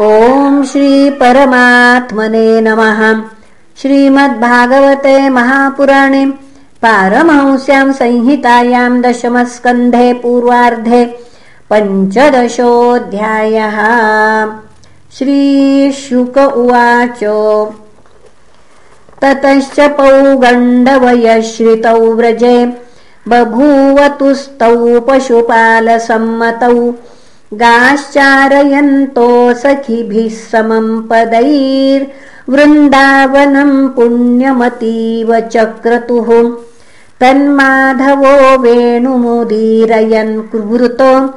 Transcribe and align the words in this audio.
ॐ 0.00 0.62
श्रीपरमात्मने 0.62 2.60
नमः। 2.60 3.24
श्रीमद्भागवते 3.82 5.28
महापुराणे 5.28 6.26
पारमहंस्यां 6.82 7.92
संहितायां 7.92 9.02
दशमस्कन्धे 9.02 10.12
पूर्वार्धे 10.12 11.04
पञ्चदशोऽध्यायः। 11.70 13.78
श्रीशुक 15.18 16.38
उवाच। 16.38 17.24
ततश्च 19.22 19.80
पौगण्डवयश्रितौ 19.80 22.14
व्रजे 22.14 22.72
बभूवतुस्तौ 23.28 25.00
पशुपालसम्मतौ 25.00 26.92
गाश्चारयन्तो 27.54 29.54
सखिभिः 29.54 30.28
समम् 30.28 31.02
पदैर्वृन्दावनम् 31.02 33.88
पुण्यमतीव 33.88 35.40
चक्रतुः। 35.40 36.56
तन्माधवो 37.20 38.58
वेणुमुदीरयन् 38.58 40.42
कुवृतो। 40.42 41.34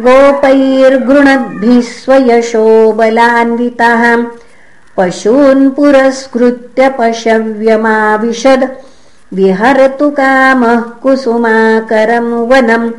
गोपैर्गृणद्भिः 0.00 1.80
स्वयशो 1.80 2.92
बलान्वितः। 2.92 4.24
पशून् 4.96 5.70
पुरस्कृत्य 5.70 6.88
पशव्यमाविशद। 6.88 8.76
विहरतु 9.34 10.10
कामः 10.10 10.80
कुसुमाकरम् 10.80 12.32
वनम् 12.32 12.90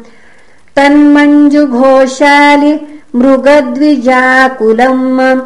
तन्मञ्जुघोषालि 0.78 2.80
मृगद्विजाकुलम् 3.16 5.42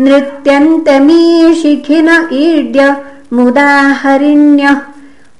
नृत्यन्तमीशिखिन 0.00 2.08
ईड्य 2.32 2.96
मुदाहरिण्यः 3.32 4.80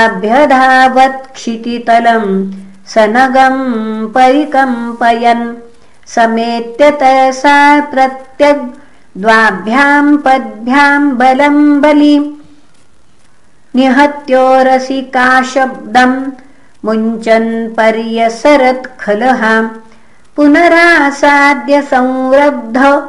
आभ्यधावत्क्षितितलं 0.00 2.24
सनगं 2.94 3.56
परिकम्पयन् 4.14 5.46
समेत्यतसा 6.14 7.58
प्रत्यग्द्वाभ्यां 7.92 10.04
पद्भ्यां 10.26 11.00
बलं 11.18 11.56
बलि 11.80 12.16
निहत्योरसिका 13.76 15.26
शब्दम् 15.54 16.18
मुञ्चन् 16.84 17.50
पर्यसरत्खलः 17.76 19.42
पुनरासाद्य 20.36 21.82
संरब्ध 21.82 23.02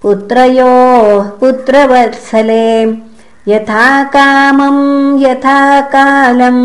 पुत्रयोः 0.01 1.25
पुत्रवत्सले 1.39 2.67
यथा 3.53 3.87
कामम् 4.15 4.83
यथा 5.23 5.59
कालम् 5.95 6.63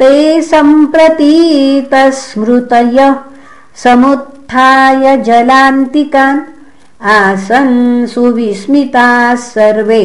ते 0.00 0.12
सम्प्रतीतस्मृतय 0.50 2.98
समुत्थाय 3.84 5.04
जलान्तिकान् 5.26 6.40
आसन् 7.16 7.76
सुविस्मिताः 8.14 9.34
सर्वे 9.50 10.02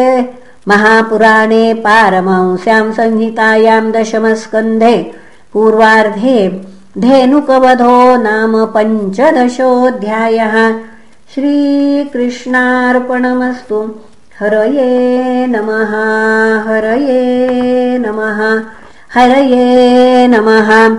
महापुराणे 0.68 1.64
पारमंस्याम् 1.86 2.94
संहितायाम् 2.98 3.92
दशमस्कन्धे 3.92 4.96
पूर्वार्धे 5.52 6.38
धेनुकवधो 6.98 8.16
नाम 8.16 8.66
पञ्चदशोऽध्यायः। 8.66 10.74
श्रीकृष्णार्पणमस्तु। 11.34 13.94
हरये 14.40 15.46
नमः 15.46 15.92
हरये 16.68 17.98
नमः 17.98 18.62
हरये 19.14 20.28
नमः 20.28 20.96